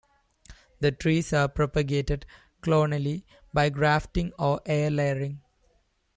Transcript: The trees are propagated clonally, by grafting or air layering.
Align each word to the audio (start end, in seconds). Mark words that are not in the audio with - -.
The 0.79 0.91
trees 0.91 1.31
are 1.31 1.47
propagated 1.47 2.25
clonally, 2.63 3.23
by 3.53 3.69
grafting 3.69 4.33
or 4.39 4.59
air 4.65 4.89
layering. 4.89 5.43